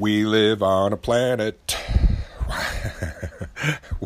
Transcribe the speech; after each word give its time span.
We 0.00 0.24
live 0.24 0.62
on 0.62 0.92
a 0.92 0.96
planet. 0.96 1.72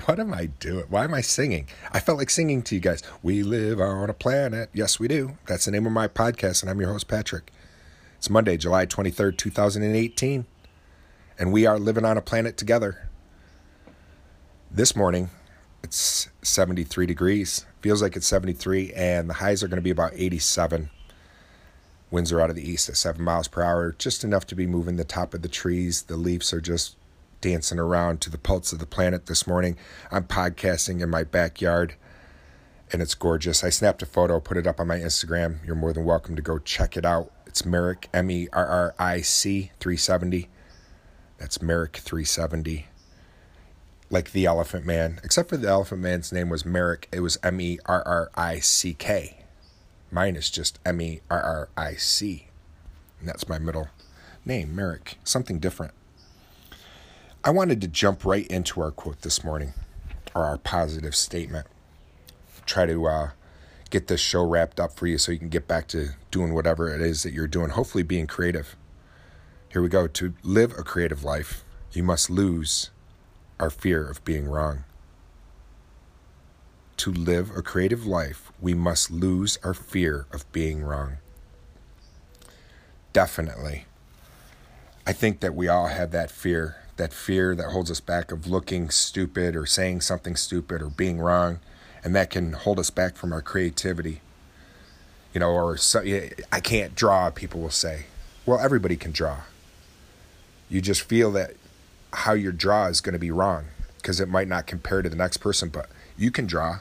what 0.07 0.19
am 0.19 0.33
I 0.33 0.47
doing? 0.47 0.87
Why 0.89 1.05
am 1.05 1.13
I 1.13 1.21
singing? 1.21 1.69
I 1.93 2.01
felt 2.01 2.17
like 2.17 2.31
singing 2.31 2.63
to 2.63 2.75
you 2.75 2.81
guys. 2.81 3.03
We 3.23 3.43
live 3.43 3.79
on 3.79 4.09
a 4.09 4.15
planet. 4.15 4.71
Yes, 4.73 4.99
we 4.99 5.07
do. 5.07 5.37
That's 5.47 5.67
the 5.67 5.71
name 5.71 5.85
of 5.85 5.93
my 5.93 6.09
podcast, 6.09 6.63
and 6.63 6.71
I'm 6.71 6.81
your 6.81 6.91
host, 6.91 7.09
Patrick. 7.09 7.53
It's 8.17 8.31
Monday, 8.31 8.57
July 8.57 8.87
23rd, 8.87 9.37
2018, 9.37 10.47
and 11.39 11.53
we 11.53 11.67
are 11.67 11.79
living 11.79 12.07
on 12.07 12.17
a 12.17 12.23
planet 12.23 12.57
together. 12.57 13.11
This 14.71 14.97
morning, 14.97 15.29
it's 15.83 16.31
73 16.41 17.05
degrees. 17.05 17.67
Feels 17.83 18.01
like 18.01 18.17
it's 18.17 18.27
73, 18.27 18.95
and 18.95 19.29
the 19.29 19.35
highs 19.35 19.63
are 19.63 19.69
going 19.69 19.77
to 19.77 19.83
be 19.83 19.91
about 19.91 20.13
87. 20.15 20.89
Winds 22.13 22.31
are 22.31 22.43
out 22.43 22.51
of 22.51 22.57
the 22.57 22.71
east 22.71 22.91
at 22.91 22.97
7 22.99 23.25
miles 23.25 23.49
per 23.49 23.63
hour, 23.63 23.95
just 23.99 24.23
enough 24.23 24.47
to 24.49 24.55
be 24.55 24.67
moving 24.67 24.97
the 24.97 25.03
top 25.03 25.33
of 25.33 25.41
the 25.41 25.49
trees. 25.49 26.03
The 26.03 26.19
leaves 26.19 26.53
are 26.53 26.61
just 26.61 26.95
dancing 27.41 27.79
around 27.79 28.21
to 28.21 28.29
the 28.29 28.37
pulse 28.37 28.71
of 28.71 28.81
the 28.81 28.87
planet 28.87 29.25
this 29.25 29.47
morning. 29.47 29.79
I'm 30.11 30.25
podcasting 30.25 31.01
in 31.01 31.09
my 31.09 31.25
backyard, 31.25 31.95
and 32.93 33.01
it's 33.01 33.15
gorgeous. 33.15 33.65
I 33.65 33.71
snapped 33.71 34.03
a 34.03 34.07
photo, 34.07 34.41
put 34.41 34.59
it 34.59 34.67
up 34.67 34.79
on 34.79 34.89
my 34.89 34.99
Instagram. 34.99 35.65
You're 35.67 35.75
more 35.75 35.95
than 35.95 36.05
welcome 36.05 36.37
to 36.37 36.43
go 36.43 36.59
check 36.59 36.99
it 36.99 37.07
out. 37.07 37.33
It's 37.47 37.65
Merrick, 37.65 38.11
M 38.13 38.31
E 38.31 38.47
R 38.53 38.67
R 38.67 38.95
I 38.99 39.23
C 39.23 39.71
370. 39.81 40.51
That's 41.39 41.63
Merrick 41.63 41.97
370. 41.97 42.89
Like 44.11 44.33
the 44.33 44.45
Elephant 44.45 44.85
Man, 44.85 45.19
except 45.25 45.49
for 45.49 45.57
the 45.57 45.69
Elephant 45.69 46.03
Man's 46.03 46.31
name 46.31 46.51
was 46.51 46.67
Merrick, 46.67 47.09
it 47.11 47.21
was 47.21 47.39
M 47.43 47.59
E 47.59 47.79
R 47.87 48.03
R 48.05 48.31
I 48.35 48.59
C 48.59 48.93
K. 48.93 49.42
Mine 50.13 50.37
is 50.37 50.51
just 50.51 50.79
M 50.85 51.01
E 51.01 51.23
R 51.31 51.41
R 51.41 51.69
I 51.75 51.95
C. 51.95 52.49
And 53.19 53.27
that's 53.27 53.49
my 53.49 53.59
middle 53.59 53.89
name, 54.45 54.77
Merrick. 54.77 55.17
Something 55.25 55.59
different. 55.59 55.95
I 57.43 57.51
wanted 57.51 57.81
to 57.81 57.89
jump 57.89 58.25
right 58.25 58.47
into 58.49 58.83
our 58.83 58.91
quote 58.91 59.23
this 59.23 59.43
morning, 59.43 59.73
or 60.35 60.45
our 60.45 60.59
positive 60.59 61.17
statement. 61.17 61.67
Try 62.67 62.85
to 62.85 63.07
uh, 63.07 63.31
get 63.89 64.09
this 64.09 64.21
show 64.21 64.45
wrapped 64.45 64.79
up 64.79 64.93
for 64.93 65.07
you 65.07 65.17
so 65.17 65.33
you 65.33 65.39
can 65.39 65.49
get 65.49 65.67
back 65.67 65.89
to 65.89 66.11
doing 66.31 66.53
whatever 66.53 66.95
it 66.95 67.01
is 67.01 67.23
that 67.23 67.33
you're 67.33 67.49
doing, 67.49 67.71
hopefully 67.71 68.05
being 68.05 68.27
creative. 68.27 68.77
Here 69.71 69.81
we 69.81 69.89
go. 69.89 70.07
To 70.07 70.35
live 70.43 70.73
a 70.73 70.83
creative 70.83 71.25
life, 71.25 71.65
you 71.91 72.03
must 72.03 72.29
lose 72.29 72.91
our 73.59 73.71
fear 73.71 74.07
of 74.07 74.23
being 74.27 74.47
wrong 74.47 74.85
to 77.03 77.11
live 77.11 77.51
a 77.57 77.63
creative 77.63 78.07
life, 78.07 78.53
we 78.61 78.75
must 78.75 79.11
lose 79.11 79.59
our 79.65 79.75
fear 79.75 80.25
of 80.33 80.51
being 80.53 80.85
wrong. 80.85 81.17
Definitely. 83.13 83.87
I 85.05 85.13
think 85.13 85.41
that 85.41 85.57
we 85.57 85.67
all 85.67 85.89
have 85.89 86.13
that 86.13 86.31
fear, 86.31 86.77
that 86.99 87.13
fear 87.13 87.57
that 87.57 87.71
holds 87.71 87.91
us 87.91 87.99
back 87.99 88.31
of 88.31 88.47
looking 88.47 88.89
stupid 88.89 89.57
or 89.57 89.67
saying 89.67 90.03
something 90.03 90.37
stupid 90.37 90.81
or 90.81 90.91
being 90.91 91.19
wrong, 91.19 91.59
and 92.05 92.15
that 92.15 92.31
can 92.31 92.53
hold 92.53 92.79
us 92.79 92.91
back 92.91 93.17
from 93.17 93.33
our 93.33 93.43
creativity. 93.43 94.21
You 95.35 95.41
know, 95.41 95.51
or 95.51 95.77
so, 95.77 96.05
I 96.53 96.61
can't 96.61 96.95
draw, 96.95 97.31
people 97.31 97.61
will 97.61 97.71
say. 97.71 98.07
Well, 98.47 98.61
everybody 98.61 98.97
can 98.97 99.11
draw. 99.11 99.39
You 100.69 100.81
just 100.81 101.03
feel 101.03 101.33
that 101.33 101.55
how 102.13 102.35
your 102.35 102.53
draw 102.53 102.87
is 102.87 103.01
going 103.01 103.15
to 103.15 103.19
be 103.19 103.33
wrong 103.33 103.65
because 103.97 104.21
it 104.21 104.29
might 104.29 104.47
not 104.47 104.69
compare 104.69 105.03
to 105.03 105.09
the 105.09 105.17
next 105.17 105.39
person, 105.39 105.69
but 105.69 105.89
you 106.17 106.31
can 106.31 106.47
draw 106.47 106.79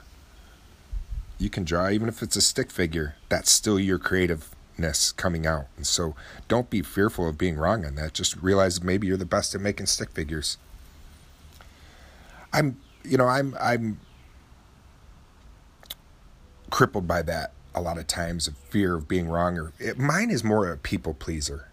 you 1.41 1.49
can 1.49 1.63
draw, 1.63 1.89
even 1.89 2.07
if 2.07 2.21
it's 2.21 2.35
a 2.35 2.41
stick 2.41 2.69
figure, 2.69 3.15
that's 3.27 3.49
still 3.49 3.79
your 3.79 3.97
creativeness 3.97 5.11
coming 5.11 5.47
out. 5.47 5.65
And 5.75 5.87
so 5.87 6.15
don't 6.47 6.69
be 6.69 6.83
fearful 6.83 7.27
of 7.27 7.37
being 7.37 7.57
wrong 7.57 7.83
on 7.83 7.95
that. 7.95 8.13
Just 8.13 8.35
realize 8.37 8.83
maybe 8.83 9.07
you're 9.07 9.17
the 9.17 9.25
best 9.25 9.55
at 9.55 9.61
making 9.61 9.87
stick 9.87 10.11
figures. 10.11 10.57
I'm, 12.53 12.79
you 13.03 13.17
know, 13.17 13.25
I'm, 13.25 13.55
I'm 13.59 13.99
crippled 16.69 17.07
by 17.07 17.23
that 17.23 17.53
a 17.73 17.81
lot 17.81 17.97
of 17.97 18.05
times 18.05 18.47
of 18.47 18.55
fear 18.57 18.95
of 18.95 19.07
being 19.07 19.27
wrong 19.27 19.57
or 19.57 19.73
it, 19.79 19.97
mine 19.97 20.29
is 20.29 20.43
more 20.43 20.71
a 20.71 20.77
people 20.77 21.13
pleaser. 21.13 21.69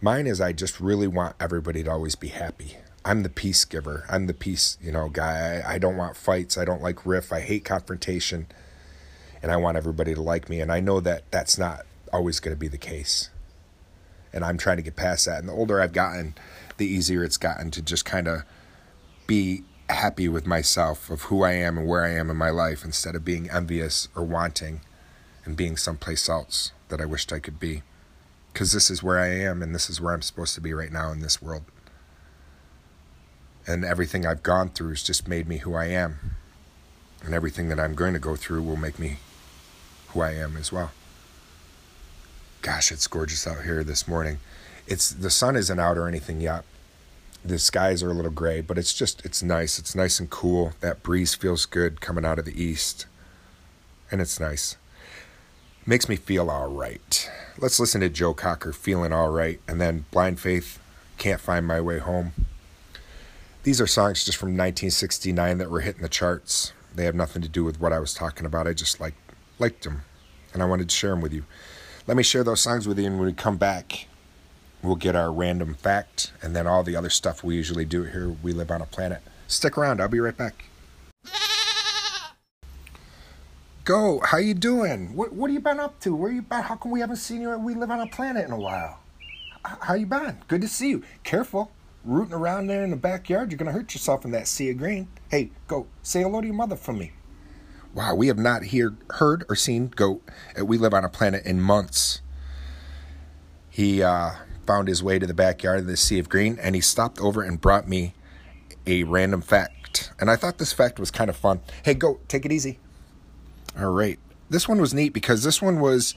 Mine 0.00 0.26
is 0.26 0.40
I 0.40 0.52
just 0.52 0.80
really 0.80 1.06
want 1.06 1.36
everybody 1.38 1.84
to 1.84 1.90
always 1.90 2.14
be 2.14 2.28
happy. 2.28 2.78
I'm 3.04 3.24
the 3.24 3.28
peace 3.28 3.64
giver. 3.64 4.04
I'm 4.08 4.26
the 4.26 4.34
peace, 4.34 4.78
you 4.80 4.90
know, 4.90 5.08
guy. 5.08 5.60
I, 5.66 5.74
I 5.74 5.78
don't 5.78 5.96
want 5.96 6.16
fights. 6.16 6.56
I 6.56 6.64
don't 6.64 6.82
like 6.82 7.04
riff. 7.04 7.32
I 7.32 7.40
hate 7.40 7.64
confrontation 7.64 8.46
and 9.42 9.50
I 9.50 9.56
want 9.56 9.76
everybody 9.76 10.14
to 10.14 10.22
like 10.22 10.48
me. 10.48 10.60
And 10.60 10.70
I 10.70 10.80
know 10.80 11.00
that 11.00 11.30
that's 11.30 11.58
not 11.58 11.80
always 12.12 12.38
going 12.38 12.54
to 12.54 12.58
be 12.60 12.68
the 12.68 12.78
case. 12.78 13.30
And 14.32 14.44
I'm 14.44 14.56
trying 14.56 14.76
to 14.76 14.82
get 14.82 14.96
past 14.96 15.26
that. 15.26 15.40
And 15.40 15.48
the 15.48 15.52
older 15.52 15.80
I've 15.80 15.92
gotten, 15.92 16.34
the 16.76 16.86
easier 16.86 17.24
it's 17.24 17.36
gotten 17.36 17.70
to 17.72 17.82
just 17.82 18.04
kind 18.04 18.28
of 18.28 18.42
be 19.26 19.64
happy 19.90 20.28
with 20.28 20.46
myself 20.46 21.10
of 21.10 21.22
who 21.22 21.42
I 21.42 21.52
am 21.52 21.76
and 21.76 21.86
where 21.86 22.04
I 22.04 22.10
am 22.10 22.30
in 22.30 22.36
my 22.36 22.50
life 22.50 22.84
instead 22.84 23.14
of 23.14 23.24
being 23.24 23.50
envious 23.50 24.08
or 24.14 24.24
wanting 24.24 24.80
and 25.44 25.56
being 25.56 25.76
someplace 25.76 26.28
else 26.28 26.72
that 26.88 27.00
I 27.00 27.04
wished 27.04 27.32
I 27.32 27.40
could 27.40 27.58
be. 27.58 27.82
Because 28.52 28.72
this 28.72 28.90
is 28.90 29.02
where 29.02 29.18
I 29.18 29.28
am 29.28 29.62
and 29.62 29.74
this 29.74 29.90
is 29.90 30.00
where 30.00 30.14
I'm 30.14 30.22
supposed 30.22 30.54
to 30.54 30.60
be 30.60 30.72
right 30.72 30.92
now 30.92 31.10
in 31.10 31.20
this 31.20 31.42
world. 31.42 31.64
And 33.66 33.84
everything 33.84 34.26
I've 34.26 34.42
gone 34.42 34.70
through 34.70 34.90
has 34.90 35.02
just 35.02 35.28
made 35.28 35.48
me 35.48 35.58
who 35.58 35.74
I 35.74 35.86
am. 35.86 36.36
And 37.24 37.34
everything 37.34 37.68
that 37.68 37.78
I'm 37.78 37.94
going 37.94 38.12
to 38.12 38.18
go 38.18 38.34
through 38.34 38.62
will 38.62 38.76
make 38.76 38.98
me 38.98 39.18
who 40.12 40.20
I 40.20 40.32
am 40.32 40.56
as 40.56 40.72
well. 40.72 40.92
Gosh, 42.60 42.92
it's 42.92 43.06
gorgeous 43.06 43.46
out 43.46 43.64
here 43.64 43.82
this 43.82 44.06
morning. 44.06 44.38
It's 44.86 45.10
the 45.10 45.30
sun 45.30 45.56
isn't 45.56 45.80
out 45.80 45.98
or 45.98 46.06
anything 46.06 46.40
yet. 46.40 46.64
The 47.44 47.58
skies 47.58 48.02
are 48.02 48.10
a 48.10 48.14
little 48.14 48.30
gray, 48.30 48.60
but 48.60 48.78
it's 48.78 48.94
just 48.94 49.24
it's 49.24 49.42
nice. 49.42 49.78
It's 49.78 49.94
nice 49.94 50.20
and 50.20 50.30
cool. 50.30 50.74
That 50.80 51.02
breeze 51.02 51.34
feels 51.34 51.66
good 51.66 52.00
coming 52.00 52.24
out 52.24 52.38
of 52.38 52.44
the 52.44 52.62
east. 52.62 53.06
And 54.10 54.20
it's 54.20 54.38
nice. 54.38 54.76
Makes 55.84 56.08
me 56.08 56.16
feel 56.16 56.50
all 56.50 56.68
right. 56.68 57.30
Let's 57.58 57.80
listen 57.80 58.00
to 58.02 58.08
Joe 58.08 58.34
Cocker 58.34 58.72
feeling 58.72 59.12
all 59.12 59.30
right 59.30 59.60
and 59.66 59.80
then 59.80 60.04
Blind 60.10 60.38
Faith 60.38 60.78
can't 61.18 61.40
find 61.40 61.66
my 61.66 61.80
way 61.80 61.98
home. 61.98 62.32
These 63.64 63.80
are 63.80 63.86
songs 63.86 64.24
just 64.24 64.38
from 64.38 64.50
1969 64.50 65.58
that 65.58 65.70
were 65.70 65.80
hitting 65.80 66.02
the 66.02 66.08
charts. 66.08 66.72
They 66.94 67.04
have 67.04 67.14
nothing 67.14 67.42
to 67.42 67.48
do 67.48 67.64
with 67.64 67.80
what 67.80 67.92
I 67.92 68.00
was 68.00 68.12
talking 68.12 68.44
about. 68.44 68.66
I 68.66 68.72
just 68.72 69.00
like 69.00 69.14
liked 69.62 69.84
them, 69.84 70.02
and 70.52 70.60
I 70.60 70.66
wanted 70.66 70.88
to 70.90 70.94
share 70.94 71.10
them 71.10 71.20
with 71.20 71.32
you. 71.32 71.44
Let 72.08 72.16
me 72.16 72.24
share 72.24 72.42
those 72.42 72.60
songs 72.60 72.88
with 72.88 72.98
you, 72.98 73.06
and 73.06 73.16
when 73.16 73.26
we 73.26 73.32
come 73.32 73.56
back, 73.56 74.08
we'll 74.82 74.96
get 74.96 75.14
our 75.14 75.32
random 75.32 75.74
fact 75.74 76.32
and 76.42 76.54
then 76.56 76.66
all 76.66 76.82
the 76.82 76.96
other 76.96 77.08
stuff 77.08 77.44
we 77.44 77.54
usually 77.54 77.84
do 77.84 78.02
here. 78.02 78.34
We 78.42 78.52
live 78.52 78.72
on 78.72 78.82
a 78.82 78.86
planet. 78.86 79.22
Stick 79.46 79.78
around. 79.78 80.00
I'll 80.00 80.08
be 80.08 80.18
right 80.18 80.36
back. 80.36 80.64
Go. 83.84 84.20
How 84.24 84.38
you 84.38 84.54
doing? 84.54 85.14
What 85.14 85.32
What 85.32 85.48
have 85.48 85.54
you 85.54 85.60
been 85.60 85.78
up 85.78 86.00
to? 86.00 86.14
Where 86.14 86.32
you 86.32 86.42
been? 86.42 86.62
How 86.62 86.74
come 86.74 86.90
we 86.90 87.00
haven't 87.00 87.16
seen 87.16 87.40
you? 87.40 87.56
We 87.56 87.74
live 87.74 87.90
on 87.90 88.00
a 88.00 88.06
planet 88.08 88.44
in 88.44 88.52
a 88.52 88.58
while. 88.58 88.98
How 89.64 89.94
you 89.94 90.06
been? 90.06 90.38
Good 90.48 90.60
to 90.62 90.68
see 90.68 90.90
you. 90.90 91.04
Careful, 91.22 91.70
rooting 92.04 92.34
around 92.34 92.66
there 92.66 92.82
in 92.82 92.90
the 92.90 92.96
backyard. 92.96 93.52
You're 93.52 93.58
gonna 93.58 93.72
hurt 93.72 93.94
yourself 93.94 94.24
in 94.24 94.32
that 94.32 94.48
sea 94.48 94.70
of 94.70 94.78
green. 94.78 95.06
Hey, 95.30 95.50
go. 95.68 95.86
Say 96.02 96.22
hello 96.22 96.40
to 96.40 96.46
your 96.46 96.56
mother 96.56 96.76
for 96.76 96.92
me. 96.92 97.12
Wow, 97.94 98.14
we 98.14 98.28
have 98.28 98.38
not 98.38 98.64
hear, 98.64 98.94
heard 99.10 99.44
or 99.50 99.56
seen 99.56 99.88
Goat 99.88 100.22
at 100.56 100.66
We 100.66 100.78
Live 100.78 100.94
on 100.94 101.04
a 101.04 101.10
Planet 101.10 101.44
in 101.44 101.60
months. 101.60 102.22
He 103.68 104.02
uh, 104.02 104.32
found 104.66 104.88
his 104.88 105.02
way 105.02 105.18
to 105.18 105.26
the 105.26 105.34
backyard 105.34 105.80
of 105.80 105.86
the 105.86 105.96
Sea 105.96 106.18
of 106.18 106.28
Green 106.28 106.58
and 106.58 106.74
he 106.74 106.80
stopped 106.80 107.20
over 107.20 107.42
and 107.42 107.60
brought 107.60 107.86
me 107.86 108.14
a 108.86 109.02
random 109.02 109.42
fact. 109.42 110.10
And 110.18 110.30
I 110.30 110.36
thought 110.36 110.56
this 110.56 110.72
fact 110.72 110.98
was 110.98 111.10
kind 111.10 111.28
of 111.28 111.36
fun. 111.36 111.60
Hey, 111.84 111.92
Goat, 111.92 112.26
take 112.28 112.46
it 112.46 112.52
easy. 112.52 112.78
All 113.78 113.90
right. 113.90 114.18
This 114.48 114.68
one 114.68 114.80
was 114.80 114.94
neat 114.94 115.12
because 115.12 115.44
this 115.44 115.60
one 115.60 115.78
was 115.80 116.14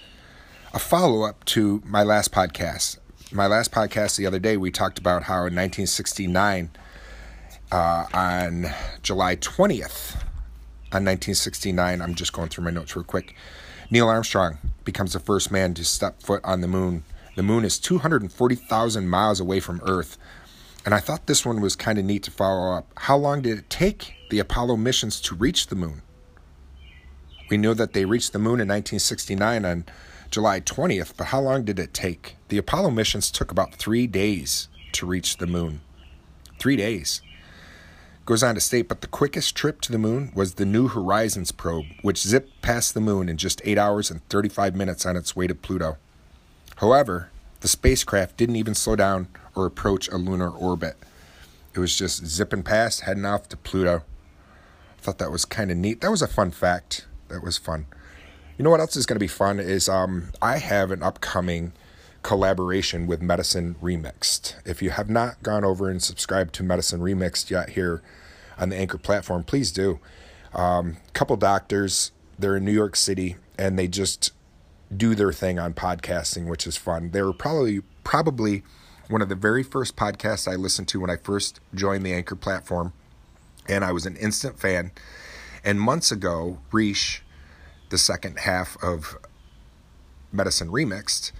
a 0.74 0.80
follow 0.80 1.24
up 1.24 1.44
to 1.46 1.82
my 1.86 2.04
last 2.04 2.32
podcast. 2.32 3.00
My 3.32 3.48
last 3.48 3.72
podcast 3.72 4.18
the 4.18 4.26
other 4.26 4.40
day, 4.40 4.56
we 4.56 4.72
talked 4.72 4.98
about 4.98 5.24
how 5.24 5.40
in 5.40 5.56
1969, 5.56 6.70
uh, 7.72 8.06
on 8.14 8.68
July 9.02 9.36
20th, 9.38 10.22
on 10.96 11.04
1969. 11.04 12.02
I'm 12.02 12.16
just 12.16 12.32
going 12.32 12.48
through 12.48 12.64
my 12.64 12.72
notes 12.72 12.96
real 12.96 13.04
quick. 13.04 13.36
Neil 13.92 14.08
Armstrong 14.08 14.58
becomes 14.86 15.14
the 15.14 15.20
first 15.20 15.52
man 15.52 15.74
to 15.74 15.84
step 15.84 16.24
foot 16.24 16.42
on 16.46 16.62
the 16.62 16.68
moon. 16.68 17.04
The 17.36 17.44
moon 17.44 17.66
is 17.66 17.78
240,000 17.80 19.10
miles 19.10 19.42
away 19.42 19.60
from 19.60 19.82
Earth. 19.86 20.18
And 20.86 20.94
I 20.94 21.00
thought 21.00 21.28
this 21.28 21.46
one 21.46 21.60
was 21.60 21.76
kind 21.76 22.00
of 22.00 22.06
neat 22.06 22.24
to 22.24 22.32
follow 22.32 22.78
up. 22.78 22.88
How 22.96 23.18
long 23.18 23.42
did 23.42 23.58
it 23.58 23.70
take 23.70 24.14
the 24.30 24.40
Apollo 24.40 24.78
missions 24.78 25.20
to 25.22 25.36
reach 25.36 25.68
the 25.68 25.76
moon? 25.76 26.02
We 27.50 27.58
know 27.58 27.74
that 27.74 27.94
they 27.94 28.06
reached 28.06 28.32
the 28.32 28.40
moon 28.40 28.62
in 28.62 28.68
1969 28.68 29.66
on 29.66 29.86
July 30.32 30.62
20th, 30.62 31.14
but 31.18 31.28
how 31.28 31.42
long 31.42 31.66
did 31.66 31.78
it 31.78 31.94
take? 31.94 32.38
The 32.48 32.58
Apollo 32.58 32.92
missions 32.92 33.30
took 33.30 33.52
about 33.52 33.76
three 33.76 34.08
days 34.08 34.70
to 34.94 35.06
reach 35.06 35.38
the 35.38 35.48
moon. 35.48 35.82
Three 36.58 36.78
days. 36.78 37.22
Goes 38.26 38.42
on 38.42 38.56
to 38.56 38.62
state, 38.62 38.88
but 38.88 39.02
the 39.02 39.08
quickest 39.08 39.56
trip 39.56 39.82
to 39.82 39.92
the 39.92 40.00
moon 40.00 40.32
was 40.34 40.56
the 40.56 40.66
New 40.66 40.88
Horizons 40.88 41.52
probe, 41.52 41.86
which 42.02 42.24
zipped 42.24 42.60
past 42.64 42.96
the 42.96 43.00
moon 43.00 43.30
in 43.30 43.38
just 43.38 43.62
8 43.64 43.78
hours 43.78 44.10
and 44.10 44.28
35 44.30 44.76
minutes 44.76 45.06
on 45.06 45.16
its 45.16 45.36
way 45.36 45.46
to 45.46 45.54
Pluto. 45.54 45.98
However, 46.78 47.30
the 47.60 47.68
spacecraft 47.68 48.36
didn't 48.36 48.56
even 48.56 48.74
slow 48.74 48.96
down 48.96 49.28
or 49.54 49.68
approach 49.68 50.08
a 50.08 50.18
lunar 50.18 50.50
orbit. 50.50 50.98
It 51.76 51.80
was 51.80 51.96
just 51.96 52.26
zipping 52.26 52.64
past, 52.64 53.02
heading 53.02 53.26
off 53.26 53.48
to 53.50 53.58
Pluto. 53.58 53.98
I 53.98 55.02
thought 55.02 55.20
that 55.20 55.32
was 55.32 55.46
kind 55.46 55.70
of 55.70 55.78
neat. 55.78 56.02
That 56.02 56.10
was 56.10 56.24
a 56.24 56.28
fun 56.28 56.50
fact. 56.50 57.06
That 57.28 57.44
was 57.44 57.60
fun. 57.60 57.86
You 58.58 58.64
know 58.64 58.72
what 58.72 58.80
else 58.80 58.96
is 58.96 59.06
going 59.06 59.18
to 59.18 59.24
be 59.24 59.28
fun 59.28 59.60
is 59.60 59.88
um, 59.88 60.32
I 60.42 60.58
have 60.58 60.90
an 60.90 61.04
upcoming 61.04 61.74
collaboration 62.26 63.06
with 63.06 63.22
Medicine 63.22 63.76
Remixed. 63.80 64.56
If 64.66 64.82
you 64.82 64.90
have 64.90 65.12
not 65.12 65.44
gone 65.44 65.64
over 65.64 65.92
and 65.92 66.02
subscribed 66.02 66.56
to 66.56 66.64
Medicine 66.64 67.00
Remixed 67.00 67.52
yet 67.52 67.70
here 67.70 68.02
on 68.58 68.70
the 68.70 68.76
Anchor 68.76 68.98
platform, 68.98 69.44
please 69.44 69.72
do. 69.72 70.00
A 70.56 70.60
um, 70.60 70.98
couple 71.14 71.38
doctors, 71.38 72.12
they're 72.40 72.58
in 72.58 72.66
New 72.66 72.72
York 72.72 72.96
City, 72.96 73.36
and 73.60 73.78
they 73.78 73.88
just 73.88 74.34
do 74.96 75.14
their 75.14 75.32
thing 75.32 75.60
on 75.60 75.76
podcasting, 75.76 76.48
which 76.48 76.66
is 76.66 76.76
fun. 76.76 77.12
They 77.12 77.22
were 77.22 77.32
probably 77.32 77.82
probably 78.04 78.64
one 79.08 79.22
of 79.22 79.30
the 79.30 79.36
very 79.36 79.62
first 79.62 79.96
podcasts 79.96 80.52
I 80.52 80.56
listened 80.56 80.88
to 80.90 81.00
when 81.00 81.12
I 81.12 81.18
first 81.18 81.60
joined 81.76 82.04
the 82.04 82.14
Anchor 82.14 82.36
platform, 82.36 82.94
and 83.70 83.86
I 83.86 83.92
was 83.92 84.08
an 84.08 84.16
instant 84.16 84.60
fan. 84.60 84.92
And 85.64 85.80
months 85.80 86.12
ago, 86.12 86.58
Rish, 86.72 87.22
the 87.90 88.00
second 88.00 88.40
half 88.40 88.84
of 88.84 89.16
Medicine 90.32 90.70
Remixed, 90.70 91.32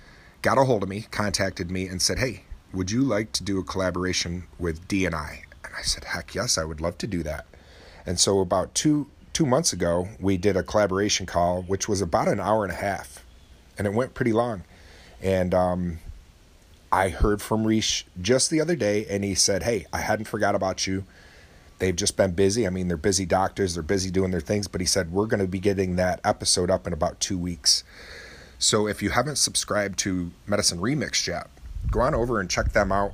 got 0.46 0.60
a 0.60 0.64
hold 0.64 0.84
of 0.84 0.90
me, 0.90 1.08
contacted 1.10 1.72
me, 1.72 1.88
and 1.88 2.00
said, 2.00 2.20
Hey, 2.20 2.44
would 2.72 2.92
you 2.92 3.02
like 3.02 3.32
to 3.32 3.44
do 3.44 3.58
a 3.58 3.64
collaboration 3.64 4.44
with 4.60 4.88
D 4.88 5.04
and 5.04 5.16
I? 5.16 5.42
Said, 5.82 6.04
Heck 6.04 6.36
yes, 6.36 6.60
I 6.60 6.64
would 6.64 6.80
love 6.80 7.00
to 7.00 7.08
do 7.08 7.24
that. 7.24 7.48
And 8.06 8.20
so 8.20 8.40
about 8.40 8.76
two 8.76 9.08
two 9.34 9.48
months 9.48 9.74
ago, 9.74 10.08
we 10.20 10.38
did 10.38 10.56
a 10.56 10.62
collaboration 10.62 11.26
call, 11.26 11.64
which 11.64 11.90
was 11.90 12.00
about 12.00 12.28
an 12.28 12.40
hour 12.40 12.64
and 12.64 12.72
a 12.72 12.76
half, 12.76 13.26
and 13.76 13.88
it 13.88 13.94
went 13.94 14.14
pretty 14.14 14.34
long. 14.34 14.64
And 15.20 15.56
um, 15.56 15.98
I 16.92 17.10
heard 17.10 17.42
from 17.42 17.66
Rish 17.66 18.06
just 18.22 18.52
the 18.52 18.62
other 18.62 18.76
day, 18.76 19.08
and 19.10 19.24
he 19.24 19.34
said, 19.34 19.64
Hey, 19.64 19.88
I 19.92 19.98
hadn't 19.98 20.26
forgot 20.26 20.54
about 20.54 20.86
you. 20.86 21.06
They've 21.80 21.96
just 21.96 22.18
been 22.18 22.34
busy. 22.34 22.68
I 22.68 22.70
mean, 22.70 22.88
they're 22.88 22.98
busy 22.98 23.26
doctors, 23.26 23.74
they're 23.74 23.82
busy 23.82 24.12
doing 24.12 24.30
their 24.30 24.42
things, 24.42 24.68
but 24.68 24.80
he 24.80 24.86
said, 24.86 25.12
We're 25.12 25.26
going 25.26 25.42
to 25.42 25.48
be 25.48 25.60
getting 25.60 25.96
that 25.96 26.20
episode 26.24 26.70
up 26.70 26.86
in 26.86 26.94
about 26.94 27.20
two 27.20 27.40
weeks. 27.40 27.84
So 28.58 28.88
if 28.88 29.02
you 29.04 29.10
haven't 29.10 29.38
subscribed 29.38 30.00
to 30.00 30.32
Medicine 30.48 30.80
Remix 30.80 31.28
yet, 31.28 31.48
go 31.92 32.02
on 32.02 32.16
over 32.16 32.40
and 32.40 32.50
check 32.50 32.72
them 32.72 32.92
out. 32.92 33.14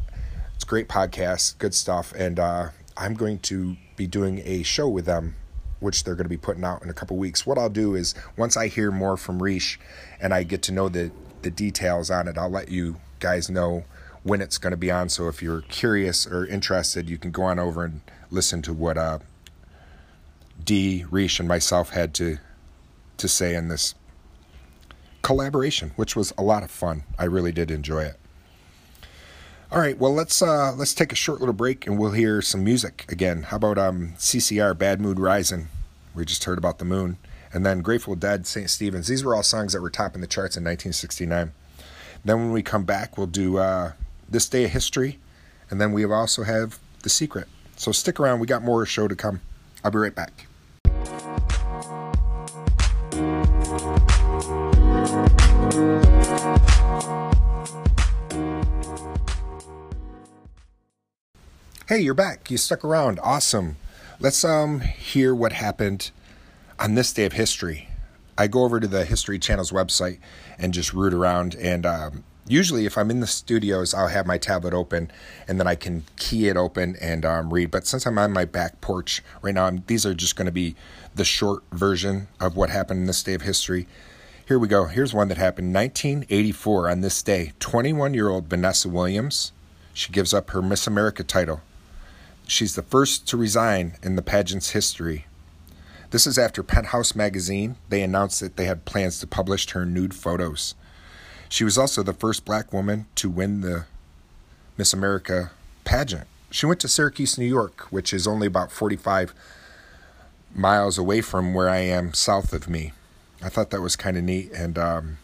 It's 0.56 0.64
great 0.64 0.88
podcast, 0.88 1.58
good 1.58 1.74
stuff. 1.74 2.14
And 2.16 2.40
uh, 2.40 2.70
I'm 2.96 3.16
going 3.16 3.40
to 3.40 3.76
be 3.96 4.08
doing 4.08 4.42
a 4.46 4.64
show 4.64 4.88
with 4.88 5.06
them, 5.06 5.36
which 5.80 6.04
they're 6.04 6.16
going 6.16 6.26
to 6.26 6.30
be 6.30 6.38
putting 6.38 6.64
out 6.64 6.84
in 6.84 6.90
a 6.90 6.94
couple 6.94 7.18
weeks. 7.18 7.46
What 7.46 7.58
I'll 7.58 7.70
do 7.70 7.96
is 7.96 8.14
once 8.38 8.56
I 8.56 8.68
hear 8.68 8.92
more 8.92 9.18
from 9.18 9.42
Rish 9.42 9.80
and 10.20 10.34
I 10.34 10.44
get 10.44 10.62
to 10.64 10.72
know 10.72 10.90
the, 10.90 11.12
the 11.42 11.52
details 11.52 12.12
on 12.12 12.28
it, 12.28 12.38
I'll 12.38 12.50
let 12.50 12.70
you 12.70 12.98
guys 13.20 13.50
know 13.50 13.84
when 14.24 14.42
it's 14.42 14.58
going 14.58 14.72
to 14.72 14.78
be 14.78 14.92
on. 14.92 15.10
So 15.10 15.28
if 15.28 15.42
you're 15.42 15.62
curious 15.62 16.28
or 16.28 16.46
interested, 16.46 17.10
you 17.10 17.18
can 17.18 17.32
go 17.32 17.44
on 17.44 17.58
over 17.60 17.84
and 17.84 18.02
listen 18.30 18.62
to 18.64 18.74
what 18.74 18.98
uh, 18.98 19.20
D, 20.64 21.06
Rish, 21.10 21.40
and 21.40 21.48
myself 21.48 21.90
had 21.90 22.14
to 22.16 22.38
to 23.18 23.28
say 23.28 23.54
in 23.54 23.68
this 23.68 23.94
collaboration, 25.22 25.92
which 25.96 26.16
was 26.16 26.34
a 26.38 26.44
lot 26.44 26.64
of 26.64 26.72
fun. 26.72 27.04
I 27.18 27.26
really 27.26 27.52
did 27.52 27.72
enjoy 27.72 28.04
it. 28.04 28.18
All 29.72 29.80
right, 29.80 29.98
well 29.98 30.14
let's 30.14 30.42
uh, 30.42 30.74
let's 30.76 30.94
take 30.94 31.14
a 31.14 31.16
short 31.16 31.40
little 31.40 31.54
break 31.54 31.88
and 31.88 31.98
we'll 31.98 32.12
hear 32.12 32.42
some 32.42 32.64
music 32.64 33.06
again. 33.10 33.44
How 33.44 33.58
about 33.58 33.78
um, 33.78 34.14
CCR 34.18 34.78
Bad 34.78 35.00
Moon 35.00 35.18
Rising? 35.18 35.70
We 36.14 36.26
just 36.26 36.44
heard 36.44 36.58
about 36.58 36.80
the 36.80 36.86
moon, 36.86 37.18
and 37.54 37.66
then 37.66 37.82
Grateful 37.82 38.16
Dead 38.16 38.46
St. 38.46 38.70
Stephen's. 38.70 39.08
These 39.08 39.24
were 39.24 39.34
all 39.34 39.44
songs 39.44 39.72
that 39.72 39.82
were 39.82 39.90
topping 39.90 40.20
the 40.20 40.28
charts 40.28 40.58
in 40.58 40.64
1969. 40.64 41.54
Then 42.26 42.38
when 42.38 42.52
we 42.52 42.62
come 42.62 42.84
back, 42.84 43.18
we'll 43.18 43.28
do 43.28 43.58
uh, 43.58 43.94
This 44.30 44.50
Day 44.50 44.66
of 44.66 44.72
History, 44.72 45.20
and 45.70 45.80
then 45.80 45.94
we 45.94 46.04
also 46.04 46.44
have 46.44 46.78
The 47.04 47.10
Secret. 47.10 47.48
So 47.78 47.94
stick 47.94 48.20
around. 48.20 48.42
We 48.42 48.48
got 48.48 48.64
more 48.64 48.86
show 48.86 49.08
to 49.08 49.16
come. 49.16 49.40
I'll 49.86 49.92
be 49.92 49.98
right 49.98 50.14
back. 50.14 50.48
Hey, 61.92 62.00
you're 62.00 62.14
back. 62.14 62.50
You 62.50 62.56
stuck 62.56 62.86
around. 62.86 63.20
Awesome. 63.22 63.76
Let's 64.20 64.46
um 64.46 64.80
hear 64.80 65.36
what 65.36 65.52
happened 65.52 66.12
on 66.80 66.96
this 66.96 67.12
day 67.12 67.26
of 67.26 67.34
history. 67.34 67.90
I 68.38 68.48
go 68.48 68.64
over 68.64 68.80
to 68.80 68.88
the 68.88 69.04
History 69.04 69.38
Channel's 69.38 69.72
website 69.72 70.20
and 70.58 70.74
just 70.74 70.94
root 70.94 71.14
around. 71.14 71.56
And 71.56 71.86
um, 71.86 72.24
usually, 72.48 72.86
if 72.86 72.98
I'm 72.98 73.12
in 73.12 73.20
the 73.20 73.28
studios, 73.28 73.94
I'll 73.94 74.08
have 74.08 74.26
my 74.26 74.38
tablet 74.38 74.74
open 74.74 75.12
and 75.48 75.60
then 75.60 75.68
I 75.68 75.76
can 75.76 76.06
key 76.16 76.48
it 76.48 76.58
open 76.58 76.96
and 77.02 77.26
um, 77.26 77.54
read. 77.54 77.72
But 77.72 77.86
since 77.86 78.06
I'm 78.06 78.18
on 78.18 78.32
my 78.32 78.46
back 78.46 78.80
porch 78.82 79.22
right 79.42 79.54
now, 79.54 79.66
I'm, 79.66 79.84
these 79.88 80.06
are 80.06 80.14
just 80.14 80.36
going 80.36 80.46
to 80.46 80.52
be 80.52 80.76
the 81.14 81.26
short 81.26 81.64
version 81.72 82.30
of 82.40 82.56
what 82.56 82.70
happened 82.70 83.02
in 83.02 83.06
this 83.06 83.22
day 83.22 83.34
of 83.34 83.42
history. 83.42 83.86
Here 84.52 84.60
we 84.60 84.68
go. 84.68 84.84
Here's 84.84 85.14
one 85.14 85.30
that 85.30 85.38
happened 85.38 85.74
1984 85.74 86.90
on 86.90 87.00
this 87.00 87.24
day. 87.24 87.54
21 87.60 88.14
year 88.14 88.28
old 88.28 88.50
Vanessa 88.50 88.90
Williams. 88.90 89.54
She 89.94 90.12
gives 90.12 90.34
up 90.34 90.50
her 90.50 90.62
Miss 90.62 90.86
America 90.86 91.24
title 91.24 91.62
She's 92.48 92.76
the 92.76 92.82
first 92.82 93.26
to 93.30 93.38
resign 93.38 93.94
in 94.04 94.18
the 94.18 94.22
pageant's 94.22 94.72
history. 94.72 95.26
This 96.10 96.28
is 96.28 96.38
after 96.38 96.64
Penthouse 96.64 97.16
magazine. 97.16 97.78
They 97.88 98.02
announced 98.02 98.42
that 98.42 98.58
they 98.58 98.66
had 98.66 98.84
plans 98.84 99.22
to 99.22 99.26
publish 99.26 99.70
her 99.70 99.86
nude 99.86 100.14
photos. 100.14 100.76
She 101.48 101.64
was 101.64 101.78
also 101.78 102.04
the 102.04 102.12
first 102.12 102.44
black 102.44 102.74
woman 102.74 103.06
to 103.16 103.30
win 103.30 103.62
the 103.62 103.86
Miss 104.78 104.92
America 104.92 105.52
pageant. 105.86 106.28
She 106.50 106.66
went 106.66 106.82
to 106.82 106.90
Syracuse, 106.90 107.38
New 107.38 107.46
York, 107.46 107.88
which 107.90 108.12
is 108.12 108.28
only 108.28 108.48
about 108.48 108.70
45 108.70 109.34
miles 110.54 110.98
away 110.98 111.22
from 111.22 111.54
where 111.54 111.70
I 111.70 111.78
am 111.78 112.14
south 112.14 112.52
of 112.52 112.68
me. 112.68 112.92
I 113.44 113.50
thought 113.50 113.72
that 113.72 113.82
was 113.82 113.96
kind 113.96 114.18
of 114.18 114.24
neat 114.24 114.52
and 114.52 114.78
um, 114.78 115.18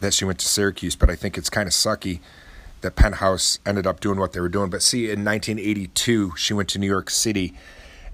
that 0.00 0.12
she 0.12 0.24
went 0.24 0.38
to 0.40 0.46
Syracuse, 0.46 0.96
but 0.96 1.08
I 1.08 1.16
think 1.16 1.38
it's 1.38 1.50
kind 1.50 1.66
of 1.66 1.72
sucky 1.72 2.20
that 2.80 2.96
Penthouse 2.96 3.58
ended 3.64 3.86
up 3.86 4.00
doing 4.00 4.18
what 4.18 4.32
they 4.32 4.40
were 4.40 4.48
doing. 4.48 4.70
But 4.70 4.82
see, 4.82 5.04
in 5.04 5.24
1982, 5.24 6.34
she 6.36 6.52
went 6.52 6.68
to 6.70 6.78
New 6.78 6.86
York 6.86 7.10
City 7.10 7.54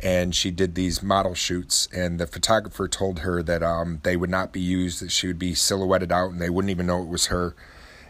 and 0.03 0.35
she 0.35 0.50
did 0.50 0.75
these 0.75 1.03
model 1.03 1.35
shoots. 1.35 1.88
And 1.93 2.19
the 2.19 2.26
photographer 2.26 2.88
told 2.88 3.20
her 3.20 3.43
that 3.43 3.62
um, 3.62 4.00
they 4.03 4.17
would 4.17 4.31
not 4.31 4.53
be 4.53 4.61
used, 4.61 5.00
that 5.00 5.12
she 5.12 5.26
would 5.26 5.38
be 5.38 5.55
silhouetted 5.55 6.11
out 6.11 6.32
and 6.32 6.41
they 6.41 6.50
wouldn't 6.50 6.70
even 6.70 6.87
know 6.87 7.03
it 7.03 7.08
was 7.08 7.26
her. 7.26 7.55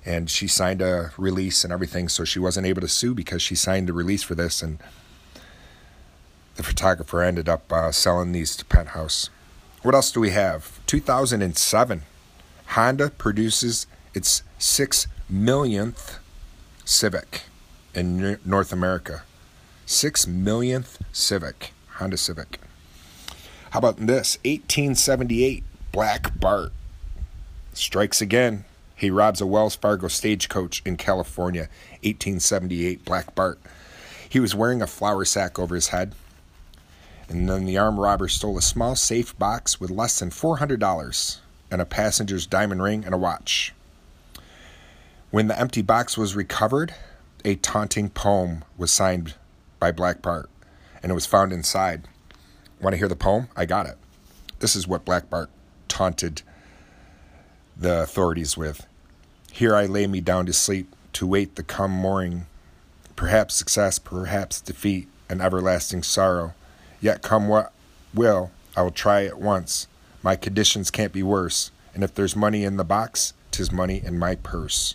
And 0.04 0.28
she 0.28 0.48
signed 0.48 0.82
a 0.82 1.12
release 1.16 1.62
and 1.62 1.72
everything, 1.72 2.08
so 2.08 2.24
she 2.24 2.40
wasn't 2.40 2.66
able 2.66 2.80
to 2.80 2.88
sue 2.88 3.14
because 3.14 3.40
she 3.40 3.54
signed 3.54 3.88
the 3.88 3.92
release 3.92 4.22
for 4.22 4.34
this. 4.34 4.62
And 4.62 4.78
the 6.56 6.62
photographer 6.62 7.22
ended 7.22 7.48
up 7.48 7.72
uh, 7.72 7.92
selling 7.92 8.32
these 8.32 8.56
to 8.56 8.64
Penthouse. 8.64 9.30
What 9.82 9.96
else 9.96 10.12
do 10.12 10.20
we 10.20 10.30
have? 10.30 10.80
2007, 10.86 12.02
Honda 12.66 13.10
produces 13.10 13.86
its 14.14 14.42
six 14.58 15.08
millionth 15.28 16.18
Civic 16.84 17.42
in 17.92 18.38
North 18.44 18.72
America. 18.72 19.24
Six 19.84 20.26
millionth 20.26 21.02
Civic, 21.12 21.72
Honda 21.96 22.16
Civic. 22.16 22.60
How 23.70 23.80
about 23.80 23.96
this? 23.96 24.38
1878, 24.44 25.64
Black 25.90 26.38
Bart 26.38 26.72
strikes 27.72 28.20
again. 28.20 28.64
He 28.94 29.10
robs 29.10 29.40
a 29.40 29.46
Wells 29.46 29.74
Fargo 29.74 30.06
stagecoach 30.06 30.80
in 30.84 30.96
California. 30.96 31.68
1878, 32.02 33.04
Black 33.04 33.34
Bart. 33.34 33.58
He 34.28 34.38
was 34.38 34.54
wearing 34.54 34.80
a 34.80 34.86
flour 34.86 35.24
sack 35.24 35.58
over 35.58 35.74
his 35.74 35.88
head. 35.88 36.14
And 37.32 37.48
then 37.48 37.64
the 37.64 37.78
armed 37.78 37.98
robber 37.98 38.28
stole 38.28 38.58
a 38.58 38.62
small 38.62 38.94
safe 38.94 39.36
box 39.38 39.80
with 39.80 39.90
less 39.90 40.20
than 40.20 40.28
$400 40.28 41.38
and 41.70 41.80
a 41.80 41.86
passenger's 41.86 42.46
diamond 42.46 42.82
ring 42.82 43.06
and 43.06 43.14
a 43.14 43.18
watch. 43.18 43.72
When 45.30 45.48
the 45.48 45.58
empty 45.58 45.80
box 45.80 46.18
was 46.18 46.36
recovered, 46.36 46.94
a 47.42 47.54
taunting 47.54 48.10
poem 48.10 48.64
was 48.76 48.90
signed 48.90 49.32
by 49.80 49.92
Black 49.92 50.20
Bart, 50.20 50.50
and 51.02 51.10
it 51.10 51.14
was 51.14 51.24
found 51.24 51.54
inside. 51.54 52.06
Want 52.82 52.92
to 52.92 52.98
hear 52.98 53.08
the 53.08 53.16
poem? 53.16 53.48
I 53.56 53.64
got 53.64 53.86
it. 53.86 53.96
This 54.58 54.76
is 54.76 54.86
what 54.86 55.06
Black 55.06 55.30
Bart 55.30 55.48
taunted 55.88 56.42
the 57.74 58.02
authorities 58.02 58.58
with. 58.58 58.86
Here 59.50 59.74
I 59.74 59.86
lay 59.86 60.06
me 60.06 60.20
down 60.20 60.44
to 60.44 60.52
sleep, 60.52 60.94
to 61.14 61.26
wait 61.26 61.56
the 61.56 61.62
come 61.62 61.92
morning, 61.92 62.44
perhaps 63.16 63.54
success, 63.54 63.98
perhaps 63.98 64.60
defeat, 64.60 65.08
and 65.30 65.40
everlasting 65.40 66.02
sorrow. 66.02 66.52
Yet 67.02 67.20
come 67.20 67.48
what 67.48 67.72
will, 68.14 68.52
I 68.74 68.82
will 68.82 68.90
try 68.92 69.20
it 69.22 69.36
once. 69.36 69.88
My 70.22 70.36
conditions 70.36 70.90
can't 70.90 71.12
be 71.12 71.22
worse, 71.22 71.70
and 71.94 72.02
if 72.02 72.14
there's 72.14 72.34
money 72.36 72.64
in 72.64 72.78
the 72.78 72.84
box, 72.84 73.34
'tis 73.50 73.70
money 73.70 74.00
in 74.02 74.18
my 74.18 74.36
purse. 74.36 74.94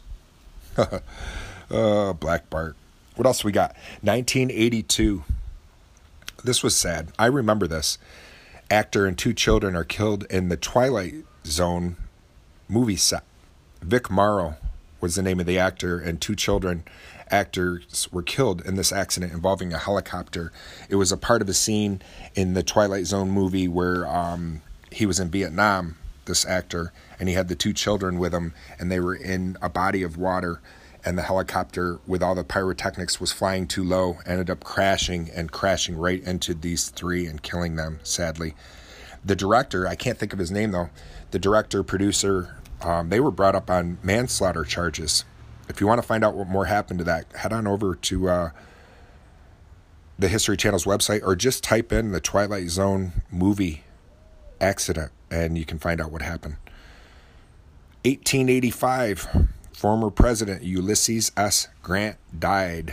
uh, 0.77 2.13
Black 2.13 2.49
Bart. 2.49 2.75
What 3.15 3.27
else 3.27 3.43
we 3.43 3.51
got? 3.51 3.75
1982. 4.01 5.23
This 6.43 6.63
was 6.63 6.75
sad. 6.75 7.09
I 7.19 7.25
remember 7.25 7.67
this. 7.67 7.97
Actor 8.71 9.05
and 9.05 9.17
two 9.17 9.33
children 9.33 9.75
are 9.75 9.83
killed 9.83 10.23
in 10.29 10.49
the 10.49 10.57
Twilight 10.57 11.25
Zone 11.45 11.97
movie 12.69 12.95
set. 12.95 13.23
Vic 13.81 14.09
Morrow 14.09 14.55
was 14.99 15.15
the 15.15 15.21
name 15.21 15.39
of 15.39 15.45
the 15.45 15.59
actor, 15.59 15.99
and 15.99 16.19
two 16.19 16.35
children 16.35 16.83
actors 17.29 18.07
were 18.11 18.23
killed 18.23 18.65
in 18.65 18.75
this 18.75 18.91
accident 18.91 19.33
involving 19.33 19.73
a 19.73 19.77
helicopter. 19.77 20.51
It 20.89 20.95
was 20.95 21.11
a 21.11 21.17
part 21.17 21.41
of 21.41 21.49
a 21.49 21.53
scene 21.53 22.01
in 22.35 22.53
the 22.53 22.63
Twilight 22.63 23.05
Zone 23.05 23.31
movie 23.31 23.67
where 23.67 24.07
um, 24.07 24.61
he 24.91 25.05
was 25.05 25.19
in 25.19 25.29
Vietnam, 25.29 25.97
this 26.25 26.45
actor, 26.45 26.93
and 27.19 27.27
he 27.29 27.35
had 27.35 27.47
the 27.47 27.55
two 27.55 27.73
children 27.73 28.17
with 28.17 28.33
him, 28.33 28.53
and 28.79 28.91
they 28.91 28.99
were 28.99 29.15
in 29.15 29.57
a 29.61 29.69
body 29.69 30.03
of 30.03 30.17
water. 30.17 30.59
And 31.05 31.17
the 31.17 31.23
helicopter, 31.23 31.99
with 32.05 32.21
all 32.21 32.35
the 32.35 32.43
pyrotechnics, 32.43 33.21
was 33.21 33.31
flying 33.31 33.67
too 33.67 33.83
low, 33.83 34.17
ended 34.25 34.49
up 34.49 34.63
crashing 34.63 35.29
and 35.33 35.51
crashing 35.51 35.97
right 35.97 36.21
into 36.23 36.53
these 36.53 36.89
three 36.89 37.25
and 37.27 37.41
killing 37.41 37.75
them, 37.77 37.99
sadly. 38.03 38.55
The 39.23 39.35
director, 39.35 39.87
I 39.87 39.95
can't 39.95 40.17
think 40.17 40.33
of 40.33 40.39
his 40.39 40.51
name 40.51 40.71
though, 40.71 40.89
the 41.31 41.39
director, 41.39 41.83
producer, 41.83 42.57
um, 42.81 43.09
they 43.09 43.19
were 43.19 43.31
brought 43.31 43.55
up 43.55 43.69
on 43.69 43.97
manslaughter 44.03 44.63
charges. 44.63 45.25
If 45.69 45.81
you 45.81 45.87
want 45.87 46.01
to 46.01 46.07
find 46.07 46.23
out 46.23 46.35
what 46.35 46.47
more 46.47 46.65
happened 46.65 46.99
to 46.99 47.05
that, 47.05 47.31
head 47.33 47.51
on 47.51 47.67
over 47.67 47.95
to 47.95 48.29
uh, 48.29 48.49
the 50.17 50.27
History 50.27 50.57
Channel's 50.57 50.85
website 50.85 51.21
or 51.23 51.35
just 51.35 51.63
type 51.63 51.91
in 51.91 52.11
the 52.11 52.21
Twilight 52.21 52.69
Zone 52.69 53.23
movie 53.31 53.83
accident 54.61 55.11
and 55.29 55.57
you 55.57 55.65
can 55.65 55.79
find 55.79 55.99
out 55.99 56.11
what 56.11 56.21
happened. 56.21 56.57
1885, 58.05 59.49
former 59.73 60.09
President 60.09 60.63
Ulysses 60.63 61.31
S. 61.35 61.67
Grant 61.81 62.17
died. 62.37 62.91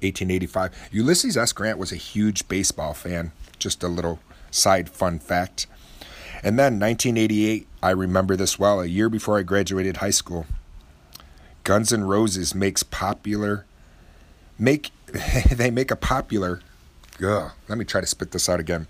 1885. 0.00 0.90
Ulysses 0.92 1.36
S. 1.36 1.52
Grant 1.52 1.78
was 1.78 1.92
a 1.92 1.96
huge 1.96 2.46
baseball 2.48 2.94
fan. 2.94 3.32
Just 3.58 3.82
a 3.82 3.88
little 3.88 4.20
side 4.50 4.88
fun 4.88 5.18
fact. 5.18 5.66
And 6.42 6.58
then 6.58 6.78
1988, 6.78 7.66
I 7.82 7.90
remember 7.90 8.36
this 8.36 8.58
well, 8.58 8.80
a 8.80 8.86
year 8.86 9.08
before 9.08 9.38
I 9.38 9.42
graduated 9.42 9.98
high 9.98 10.10
school. 10.10 10.46
Guns 11.64 11.92
N' 11.92 12.04
Roses 12.04 12.54
makes 12.54 12.82
popular 12.82 13.66
make 14.58 14.90
they 15.52 15.70
make 15.70 15.90
a 15.90 15.96
popular 15.96 16.60
ugh, 17.22 17.52
let 17.68 17.78
me 17.78 17.84
try 17.84 18.00
to 18.00 18.06
spit 18.06 18.32
this 18.32 18.48
out 18.48 18.60
again. 18.60 18.86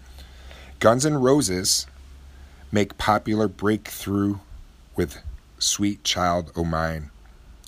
Guns 0.81 1.05
N' 1.05 1.17
Roses 1.17 1.87
make 2.71 2.99
popular 2.99 3.49
breakthrough 3.49 4.39
with 4.97 5.23
Sweet 5.59 6.05
Child 6.05 6.53
O' 6.57 6.65
Mine. 6.65 7.11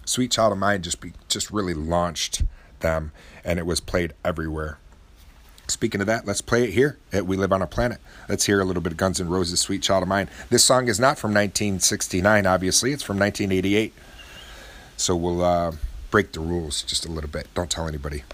Sweet 0.05 0.31
Child 0.31 0.53
O' 0.53 0.57
Mine 0.57 0.83
just 0.83 1.01
be, 1.01 1.13
just 1.29 1.51
really 1.51 1.75
launched 1.75 2.43
them 2.81 3.13
and 3.45 3.59
it 3.59 3.67
was 3.67 3.81
played 3.81 4.15
everywhere. 4.25 4.79
Speaking 5.71 6.01
of 6.01 6.09
that, 6.09 6.27
let's 6.27 6.41
play 6.41 6.65
it 6.65 6.71
here 6.71 6.99
at 7.13 7.27
We 7.27 7.37
Live 7.37 7.53
on 7.53 7.63
a 7.63 7.67
Planet. 7.67 8.01
Let's 8.29 8.47
hear 8.47 8.61
a 8.61 8.65
little 8.65 8.83
bit 8.83 8.93
of 8.93 8.99
Guns 8.99 9.21
N' 9.21 9.29
Roses' 9.29 9.61
Sweet 9.61 9.83
Child 9.83 10.03
of 10.03 10.09
Mine. 10.09 10.29
This 10.51 10.65
song 10.65 10.89
is 10.89 10.99
not 10.99 11.19
from 11.19 11.31
1969, 11.31 12.45
obviously, 12.45 12.93
it's 12.93 13.03
from 13.03 13.19
1988. 13.19 13.95
So 14.97 15.15
we'll 15.15 15.45
uh, 15.45 15.73
break 16.11 16.33
the 16.33 16.41
rules 16.41 16.83
just 16.83 17.07
a 17.07 17.11
little 17.11 17.31
bit. 17.31 17.47
Don't 17.55 17.71
tell 17.71 17.87
anybody. 17.87 18.25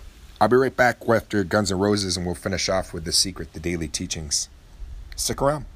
I'll 0.41 0.49
be 0.49 0.57
right 0.57 0.75
back 0.75 1.07
after 1.09 1.45
Guns 1.45 1.71
N' 1.71 1.79
Roses 1.79 2.17
and 2.17 2.25
we'll 2.25 2.35
finish 2.35 2.69
off 2.69 2.93
with 2.93 3.05
The 3.05 3.13
Secret, 3.13 3.53
the 3.53 3.61
daily 3.61 3.89
teachings. 3.89 4.49
Stick 5.15 5.43
around. 5.43 5.67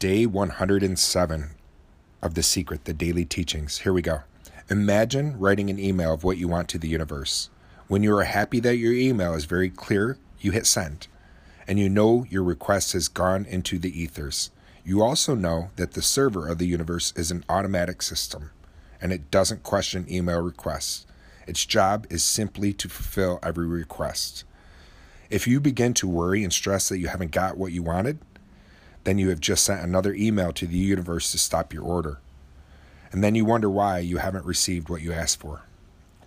Day 0.00 0.26
107 0.26 1.50
of 2.20 2.34
The 2.34 2.42
Secret, 2.42 2.84
the 2.84 2.92
Daily 2.92 3.24
Teachings. 3.24 3.78
Here 3.78 3.92
we 3.92 4.02
go. 4.02 4.22
Imagine 4.68 5.38
writing 5.38 5.70
an 5.70 5.78
email 5.78 6.12
of 6.12 6.24
what 6.24 6.36
you 6.36 6.48
want 6.48 6.68
to 6.70 6.78
the 6.78 6.88
universe. 6.88 7.48
When 7.86 8.02
you 8.02 8.14
are 8.16 8.24
happy 8.24 8.60
that 8.60 8.76
your 8.76 8.92
email 8.92 9.34
is 9.34 9.44
very 9.44 9.70
clear, 9.70 10.18
you 10.40 10.50
hit 10.50 10.66
send, 10.66 11.06
and 11.66 11.78
you 11.78 11.88
know 11.88 12.26
your 12.28 12.42
request 12.42 12.92
has 12.92 13.08
gone 13.08 13.46
into 13.46 13.78
the 13.78 13.98
ethers. 13.98 14.50
You 14.84 15.00
also 15.00 15.34
know 15.34 15.70
that 15.76 15.92
the 15.92 16.02
server 16.02 16.48
of 16.48 16.58
the 16.58 16.66
universe 16.66 17.12
is 17.16 17.30
an 17.30 17.44
automatic 17.48 18.02
system, 18.02 18.50
and 19.00 19.12
it 19.12 19.30
doesn't 19.30 19.62
question 19.62 20.06
email 20.10 20.42
requests. 20.42 21.06
Its 21.46 21.64
job 21.64 22.06
is 22.10 22.24
simply 22.24 22.72
to 22.74 22.88
fulfill 22.88 23.38
every 23.42 23.66
request. 23.66 24.44
If 25.30 25.46
you 25.46 25.60
begin 25.60 25.94
to 25.94 26.08
worry 26.08 26.42
and 26.42 26.52
stress 26.52 26.88
that 26.88 26.98
you 26.98 27.08
haven't 27.08 27.30
got 27.30 27.56
what 27.56 27.72
you 27.72 27.82
wanted, 27.82 28.18
then 29.04 29.18
you 29.18 29.28
have 29.28 29.40
just 29.40 29.64
sent 29.64 29.82
another 29.82 30.14
email 30.14 30.52
to 30.52 30.66
the 30.66 30.76
universe 30.76 31.30
to 31.32 31.38
stop 31.38 31.72
your 31.72 31.84
order. 31.84 32.18
And 33.12 33.22
then 33.22 33.34
you 33.34 33.44
wonder 33.44 33.70
why 33.70 34.00
you 34.00 34.16
haven't 34.16 34.44
received 34.44 34.88
what 34.88 35.02
you 35.02 35.12
asked 35.12 35.40
for. 35.40 35.62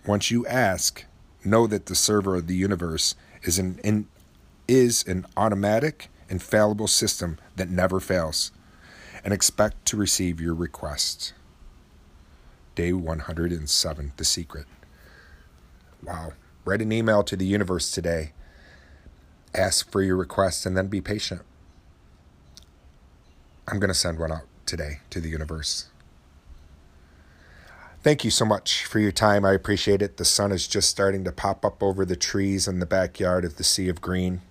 Once 0.05 0.31
you 0.31 0.47
ask, 0.47 1.05
know 1.43 1.67
that 1.67 1.87
the 1.87 1.95
server 1.95 2.35
of 2.35 2.47
the 2.47 2.55
universe 2.55 3.15
is 3.43 3.59
an 3.59 4.07
is 4.67 5.03
an 5.07 5.25
automatic, 5.35 6.09
infallible 6.29 6.87
system 6.87 7.37
that 7.55 7.69
never 7.69 7.99
fails, 7.99 8.51
and 9.23 9.33
expect 9.33 9.85
to 9.85 9.97
receive 9.97 10.39
your 10.39 10.53
request. 10.53 11.33
Day 12.75 12.93
107, 12.93 14.13
The 14.17 14.25
Secret. 14.25 14.65
Wow. 16.03 16.33
Write 16.63 16.81
an 16.81 16.91
email 16.91 17.23
to 17.23 17.35
the 17.35 17.45
universe 17.45 17.91
today. 17.91 18.33
Ask 19.55 19.91
for 19.91 20.01
your 20.01 20.15
request 20.15 20.65
and 20.65 20.77
then 20.77 20.87
be 20.87 21.01
patient. 21.01 21.41
I'm 23.67 23.79
going 23.79 23.89
to 23.89 23.93
send 23.93 24.17
one 24.17 24.31
out 24.31 24.43
today 24.65 24.99
to 25.09 25.19
the 25.19 25.29
universe. 25.29 25.87
Thank 28.01 28.23
you 28.23 28.31
so 28.31 28.45
much 28.45 28.85
for 28.85 28.99
your 28.99 29.11
time. 29.11 29.43
I 29.43 29.51
appreciate 29.51 30.01
it. 30.01 30.15
The 30.15 30.23
sun 30.23 30.53
is 30.53 30.67
just 30.67 30.89
starting 30.89 31.25
to 31.25 31.33
pop 31.33 31.65
up 31.65 31.83
over 31.83 32.05
the 32.05 32.15
trees 32.15 32.67
in 32.67 32.79
the 32.79 32.85
backyard 32.85 33.43
of 33.43 33.57
the 33.57 33.65
Sea 33.65 33.89
of 33.89 33.99
Green. 33.99 34.41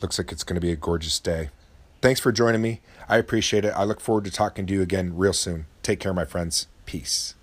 Looks 0.00 0.18
like 0.18 0.32
it's 0.32 0.44
going 0.44 0.54
to 0.54 0.66
be 0.66 0.72
a 0.72 0.76
gorgeous 0.76 1.18
day. 1.18 1.50
Thanks 2.00 2.20
for 2.20 2.32
joining 2.32 2.62
me. 2.62 2.80
I 3.08 3.18
appreciate 3.18 3.66
it. 3.66 3.74
I 3.76 3.84
look 3.84 4.00
forward 4.00 4.24
to 4.24 4.30
talking 4.30 4.66
to 4.66 4.72
you 4.72 4.80
again 4.80 5.16
real 5.16 5.34
soon. 5.34 5.66
Take 5.82 6.00
care, 6.00 6.14
my 6.14 6.24
friends. 6.24 6.66
Peace. 6.86 7.34